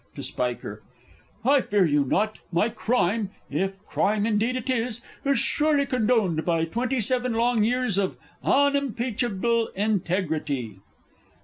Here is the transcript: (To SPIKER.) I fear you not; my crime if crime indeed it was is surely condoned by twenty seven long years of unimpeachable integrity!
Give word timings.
(To 0.15 0.23
SPIKER.) 0.23 0.81
I 1.45 1.61
fear 1.61 1.85
you 1.85 2.03
not; 2.03 2.39
my 2.51 2.69
crime 2.69 3.29
if 3.51 3.77
crime 3.85 4.25
indeed 4.25 4.55
it 4.55 4.67
was 4.67 4.99
is 5.23 5.37
surely 5.37 5.85
condoned 5.85 6.43
by 6.43 6.65
twenty 6.65 6.99
seven 6.99 7.33
long 7.35 7.63
years 7.63 7.99
of 7.99 8.17
unimpeachable 8.43 9.67
integrity! 9.75 10.79